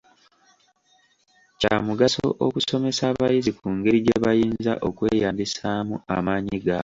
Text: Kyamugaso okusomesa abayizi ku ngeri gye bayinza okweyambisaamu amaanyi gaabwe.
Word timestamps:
Kyamugaso 1.59 2.25
okusomesa 2.45 3.03
abayizi 3.11 3.51
ku 3.59 3.67
ngeri 3.75 3.99
gye 4.05 4.17
bayinza 4.23 4.73
okweyambisaamu 4.87 5.95
amaanyi 6.15 6.57
gaabwe. 6.65 6.79